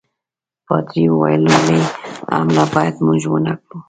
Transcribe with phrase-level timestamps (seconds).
[0.65, 1.81] پادري وویل لومړی
[2.35, 3.77] حمله باید موږ ونه کړو.